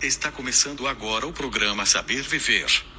Está 0.00 0.30
começando 0.30 0.86
agora 0.86 1.26
o 1.26 1.32
programa 1.32 1.84
Saber 1.84 2.22
Viver. 2.22 2.97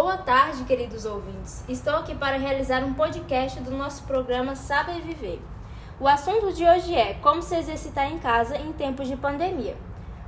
Boa 0.00 0.16
tarde, 0.16 0.62
queridos 0.62 1.04
ouvintes. 1.04 1.64
Estou 1.68 1.96
aqui 1.96 2.14
para 2.14 2.38
realizar 2.38 2.84
um 2.84 2.94
podcast 2.94 3.58
do 3.58 3.72
nosso 3.72 4.04
programa 4.04 4.54
Saber 4.54 5.00
Viver. 5.00 5.42
O 5.98 6.06
assunto 6.06 6.52
de 6.52 6.64
hoje 6.64 6.94
é 6.94 7.14
como 7.14 7.42
se 7.42 7.56
exercitar 7.56 8.08
em 8.08 8.16
casa 8.16 8.56
em 8.56 8.72
tempos 8.72 9.08
de 9.08 9.16
pandemia. 9.16 9.76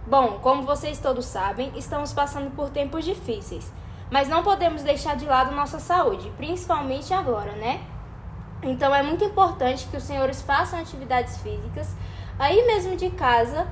Bom, 0.04 0.40
como 0.42 0.64
vocês 0.64 0.98
todos 0.98 1.24
sabem, 1.24 1.70
estamos 1.76 2.12
passando 2.12 2.50
por 2.50 2.70
tempos 2.70 3.04
difíceis, 3.04 3.72
mas 4.10 4.28
não 4.28 4.42
podemos 4.42 4.82
deixar 4.82 5.14
de 5.14 5.24
lado 5.24 5.54
nossa 5.54 5.78
saúde, 5.78 6.28
principalmente 6.36 7.14
agora, 7.14 7.52
né? 7.52 7.80
Então 8.64 8.92
é 8.92 9.04
muito 9.04 9.22
importante 9.22 9.86
que 9.86 9.96
os 9.96 10.02
senhores 10.02 10.42
façam 10.42 10.80
atividades 10.80 11.36
físicas 11.36 11.94
aí 12.36 12.66
mesmo 12.66 12.96
de 12.96 13.08
casa, 13.10 13.68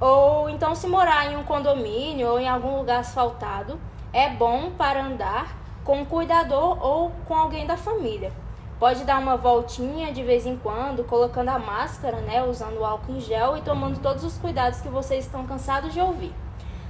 ou 0.00 0.50
então 0.50 0.74
se 0.74 0.88
morar 0.88 1.30
em 1.30 1.36
um 1.36 1.44
condomínio 1.44 2.30
ou 2.30 2.40
em 2.40 2.48
algum 2.48 2.78
lugar 2.78 2.98
asfaltado 2.98 3.78
é 4.16 4.30
bom 4.30 4.70
para 4.70 5.04
andar 5.04 5.54
com 5.84 6.00
um 6.00 6.04
cuidador 6.06 6.82
ou 6.82 7.12
com 7.28 7.34
alguém 7.34 7.66
da 7.66 7.76
família. 7.76 8.32
Pode 8.78 9.04
dar 9.04 9.18
uma 9.18 9.36
voltinha 9.36 10.10
de 10.10 10.22
vez 10.22 10.46
em 10.46 10.56
quando, 10.56 11.04
colocando 11.04 11.50
a 11.50 11.58
máscara, 11.58 12.16
né, 12.22 12.42
usando 12.42 12.78
o 12.78 12.84
álcool 12.86 13.12
em 13.12 13.20
gel 13.20 13.58
e 13.58 13.60
tomando 13.60 14.00
todos 14.00 14.24
os 14.24 14.38
cuidados 14.38 14.80
que 14.80 14.88
vocês 14.88 15.26
estão 15.26 15.46
cansados 15.46 15.92
de 15.92 16.00
ouvir. 16.00 16.32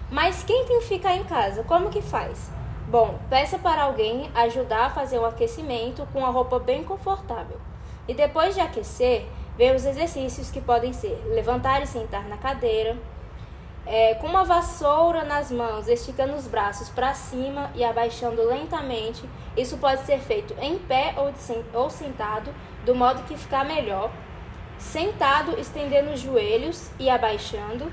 Mas 0.09 0.45
quem 0.45 0.67
tem 0.67 0.79
que 0.79 0.87
ficar 0.87 1.17
em 1.17 1.25
casa, 1.25 1.65
como 1.65 1.91
que 1.91 2.01
faz? 2.01 2.49
Bom, 2.89 3.19
peça 3.29 3.59
para 3.59 3.83
alguém 3.83 4.31
ajudar 4.33 4.87
a 4.87 4.91
fazer 4.91 5.19
o 5.19 5.27
aquecimento 5.27 6.07
com 6.13 6.25
a 6.25 6.31
roupa 6.31 6.61
bem 6.61 6.85
confortável. 6.85 7.59
E 8.07 8.15
depois 8.15 8.55
de 8.55 8.61
aquecer, 8.61 9.27
ver 9.59 9.75
os 9.75 9.85
exercícios 9.85 10.53
que 10.53 10.61
podem 10.61 10.93
ser 10.93 11.21
levantar 11.35 11.83
e 11.83 11.89
sentar 11.89 12.29
na 12.29 12.37
cadeira, 12.37 12.97
é, 13.87 14.15
com 14.15 14.27
uma 14.27 14.45
vassoura 14.45 15.25
nas 15.25 15.51
mãos, 15.51 15.87
esticando 15.87 16.35
os 16.35 16.49
braços 16.49 16.89
para 16.89 17.15
cima 17.15 17.71
e 17.75 17.85
abaixando 17.85 18.43
lentamente. 18.43 19.25
Isso 19.57 19.79
pode 19.79 20.03
ser 20.03 20.19
feito 20.19 20.55
em 20.61 20.77
pé 20.77 21.15
ou, 21.17 21.33
ou 21.81 21.89
sentado, 21.89 22.53
do 22.85 22.95
modo 22.95 23.23
que 23.23 23.37
ficar 23.37 23.65
melhor. 23.65 24.11
Sentado, 24.77 25.59
estendendo 25.59 26.11
os 26.11 26.21
joelhos 26.21 26.91
e 26.99 27.09
abaixando. 27.09 27.91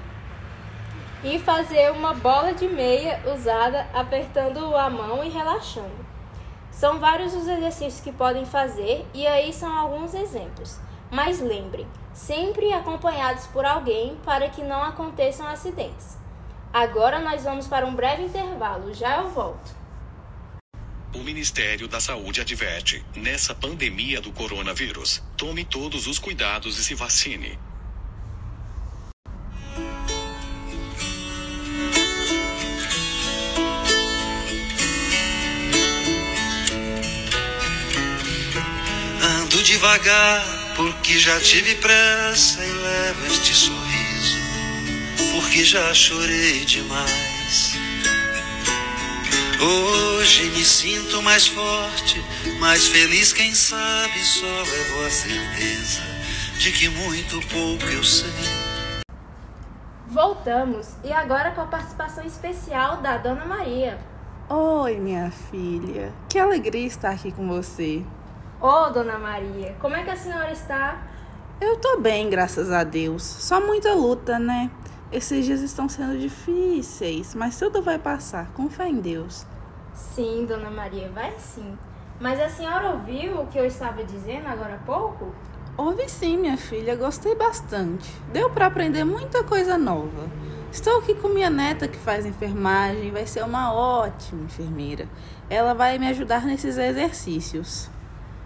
E 1.24 1.40
fazer 1.40 1.92
uma 1.92 2.14
bola 2.14 2.54
de 2.54 2.68
meia 2.68 3.22
usada, 3.32 3.88
apertando 3.94 4.76
a 4.76 4.90
mão 4.90 5.24
e 5.24 5.30
relaxando. 5.30 6.04
São 6.70 7.00
vários 7.00 7.36
os 7.36 7.48
exercícios 7.48 8.02
que 8.02 8.12
podem 8.12 8.46
fazer, 8.46 9.06
e 9.14 9.26
aí 9.28 9.54
são 9.54 9.72
alguns 9.78 10.14
exemplos. 10.14 10.80
Mas 11.10 11.40
lembrem, 11.40 11.88
sempre 12.14 12.72
acompanhados 12.74 13.48
por 13.48 13.66
alguém 13.66 14.16
para 14.24 14.50
que 14.50 14.64
não 14.64 14.84
aconteçam 14.84 15.48
acidentes. 15.48 16.18
Agora 16.72 17.20
nós 17.20 17.44
vamos 17.44 17.68
para 17.68 17.86
um 17.86 17.94
breve 17.94 18.24
intervalo, 18.24 18.94
já 18.94 19.18
eu 19.18 19.30
volto. 19.30 19.84
O 21.14 21.20
Ministério 21.20 21.88
da 21.88 22.00
Saúde 22.00 22.42
adverte: 22.42 23.06
nessa 23.16 23.54
pandemia 23.54 24.20
do 24.20 24.32
coronavírus, 24.32 25.22
tome 25.38 25.64
todos 25.64 26.08
os 26.08 26.18
cuidados 26.18 26.80
e 26.80 26.84
se 26.84 26.96
vacine. 26.96 27.60
Ando 39.22 39.62
devagar 39.64 40.63
porque 40.76 41.18
já 41.20 41.40
tive 41.40 41.76
pressa 41.76 42.64
e 42.64 42.72
levo 42.72 43.26
este 43.28 43.54
sorriso, 43.54 44.38
porque 45.32 45.64
já 45.64 45.94
chorei 45.94 46.66
demais. 46.66 47.74
Hoje 49.62 50.50
me 50.50 50.64
sinto 50.64 51.22
mais 51.22 51.48
forte, 51.48 52.22
mais 52.60 52.88
feliz, 52.88 53.32
quem 53.32 53.54
sabe 53.54 54.20
só 54.24 54.46
levo 54.46 55.06
a 55.06 55.10
certeza 55.10 56.02
de 56.58 56.72
que 56.72 56.90
muito 56.90 57.40
pouco 57.48 57.86
eu 57.86 58.04
sei. 58.04 58.32
Voltamos 60.08 60.90
e 61.04 61.12
agora 61.12 61.52
com 61.52 61.62
a 61.62 61.66
participação 61.66 62.26
especial 62.26 63.02
da 63.02 63.18
Dona 63.18 63.46
Maria. 63.46 64.00
Oi, 64.50 65.00
minha 65.00 65.32
filha. 65.50 66.14
Que 66.30 66.38
alegria 66.38 66.86
estar 66.86 67.12
aqui 67.12 67.32
com 67.32 67.48
você. 67.48 68.04
Ô, 68.64 68.86
oh, 68.86 68.90
Dona 68.92 69.20
Maria, 69.20 69.76
como 69.82 69.94
é 69.94 70.06
que 70.06 70.10
a 70.10 70.16
senhora 70.16 70.50
está? 70.50 71.04
Eu 71.60 71.76
tô 71.80 71.98
bem, 71.98 72.30
graças 72.30 72.72
a 72.72 72.86
Deus. 72.86 73.22
Só 73.22 73.60
muita 73.60 73.94
luta, 73.94 74.40
né? 74.40 74.72
Esses 75.12 75.44
dias 75.44 75.60
estão 75.60 75.90
sendo 75.90 76.18
difíceis, 76.18 77.36
mas 77.36 77.60
tudo 77.60 77.82
vai 77.82 78.00
passar. 78.00 78.54
Com 78.54 78.70
fé 78.70 78.88
em 78.88 79.02
Deus. 79.02 79.46
Sim, 79.94 80.46
Dona 80.48 80.72
Maria, 80.72 81.12
vai 81.14 81.34
sim. 81.38 81.78
Mas 82.22 82.40
a 82.40 82.48
senhora 82.48 82.92
ouviu 82.92 83.42
o 83.42 83.48
que 83.48 83.60
eu 83.60 83.66
estava 83.66 84.02
dizendo 84.02 84.48
agora 84.48 84.76
há 84.76 84.86
pouco? 84.86 85.36
Ouvi 85.76 86.08
sim, 86.08 86.38
minha 86.38 86.56
filha. 86.56 86.96
Gostei 86.96 87.36
bastante. 87.36 88.10
Deu 88.32 88.50
para 88.50 88.68
aprender 88.68 89.04
muita 89.04 89.44
coisa 89.44 89.78
nova. 89.78 90.30
Estou 90.72 91.00
aqui 91.00 91.16
com 91.16 91.28
minha 91.28 91.50
neta 91.50 91.86
que 91.86 91.98
faz 91.98 92.26
enfermagem, 92.26 93.12
vai 93.12 93.28
ser 93.28 93.44
uma 93.44 93.74
ótima 93.74 94.46
enfermeira. 94.46 95.06
Ela 95.50 95.74
vai 95.74 96.00
me 96.00 96.08
ajudar 96.08 96.46
nesses 96.46 96.78
exercícios. 96.78 97.92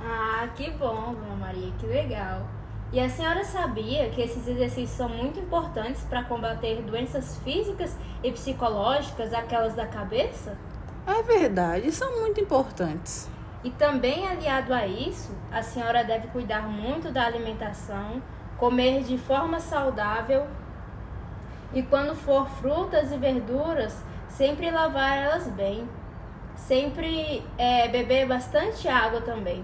Ah, 0.02 0.47
que 0.56 0.72
bom, 0.72 1.13
Dona 1.13 1.35
Maria, 1.35 1.72
que 1.80 1.85
legal. 1.85 2.47
E 2.91 3.00
a 3.00 3.09
senhora 3.09 3.44
sabia 3.44 4.09
que 4.09 4.22
esses 4.22 4.47
exercícios 4.47 4.91
são 4.91 5.09
muito 5.09 5.40
importantes 5.40 6.03
para 6.03 6.24
combater 6.24 6.81
doenças 6.81 7.38
físicas 7.44 7.97
e 8.24 8.31
psicológicas, 8.31 9.34
aquelas 9.34 9.75
da 9.75 9.85
cabeça? 9.85 10.58
É 11.06 11.22
verdade, 11.24 11.91
são 11.91 12.22
muito 12.22 12.40
importantes. 12.40 13.30
E 13.63 13.72
também 13.72 14.25
aliado 14.28 14.74
a 14.74 14.88
isso, 14.88 15.35
a 15.52 15.62
senhora 15.62 16.03
deve 16.03 16.28
cuidar 16.28 16.68
muito 16.68 17.12
da 17.12 17.25
alimentação, 17.25 18.22
comer 18.58 19.03
de 19.03 19.18
forma 19.18 19.59
saudável 19.59 20.47
e 21.74 21.84
quando 21.84 22.16
for 22.16 22.47
frutas 22.50 23.12
e 23.12 23.18
verduras, 23.18 24.02
sempre 24.29 24.72
lavar 24.72 25.18
elas 25.18 25.47
bem. 25.47 25.88
Sempre 26.56 27.44
é, 27.58 27.88
beber 27.88 28.28
bastante 28.28 28.88
água 28.88 29.22
também. 29.22 29.64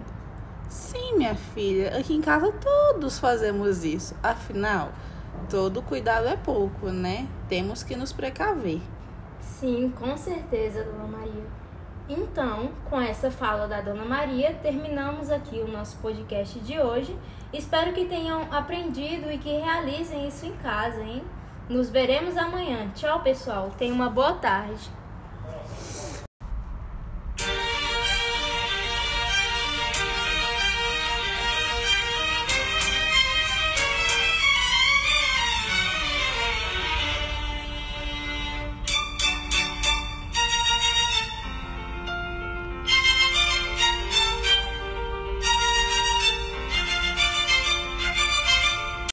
Sim, 0.73 1.17
minha 1.17 1.35
filha, 1.35 1.95
aqui 1.95 2.15
em 2.15 2.19
casa 2.19 2.51
todos 2.51 3.19
fazemos 3.19 3.83
isso. 3.83 4.15
Afinal, 4.23 4.89
todo 5.47 5.83
cuidado 5.83 6.27
é 6.27 6.35
pouco, 6.35 6.89
né? 6.89 7.27
Temos 7.47 7.83
que 7.83 7.95
nos 7.95 8.11
precaver. 8.11 8.81
Sim, 9.39 9.93
com 9.95 10.17
certeza, 10.17 10.83
Dona 10.83 11.05
Maria. 11.05 11.45
Então, 12.09 12.71
com 12.89 12.99
essa 12.99 13.29
fala 13.29 13.67
da 13.67 13.81
Dona 13.81 14.03
Maria, 14.03 14.57
terminamos 14.63 15.29
aqui 15.29 15.59
o 15.59 15.67
nosso 15.67 15.97
podcast 15.97 16.59
de 16.61 16.79
hoje. 16.79 17.15
Espero 17.53 17.93
que 17.93 18.05
tenham 18.05 18.51
aprendido 18.51 19.31
e 19.31 19.37
que 19.37 19.55
realizem 19.55 20.27
isso 20.27 20.47
em 20.47 20.53
casa, 20.53 21.03
hein? 21.03 21.23
Nos 21.69 21.91
veremos 21.91 22.35
amanhã. 22.35 22.89
Tchau, 22.95 23.21
pessoal. 23.21 23.69
Tenha 23.77 23.93
uma 23.93 24.09
boa 24.09 24.33
tarde. 24.33 24.89